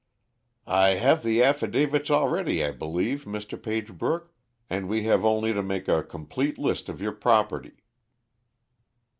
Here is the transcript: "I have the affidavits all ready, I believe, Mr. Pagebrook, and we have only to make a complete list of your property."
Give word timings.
"I 0.65 0.95
have 0.95 1.21
the 1.21 1.43
affidavits 1.43 2.09
all 2.09 2.27
ready, 2.27 2.65
I 2.65 2.71
believe, 2.71 3.25
Mr. 3.25 3.55
Pagebrook, 3.55 4.33
and 4.67 4.89
we 4.89 5.03
have 5.03 5.23
only 5.23 5.53
to 5.53 5.61
make 5.61 5.87
a 5.87 6.01
complete 6.01 6.57
list 6.57 6.89
of 6.89 7.03
your 7.03 7.11
property." 7.13 7.83